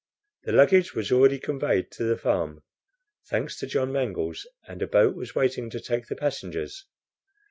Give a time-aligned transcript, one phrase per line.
[0.45, 2.63] The luggage was already conveyed to the farm,
[3.29, 6.87] thanks to John Mangles, and a boat was waiting to take the passengers.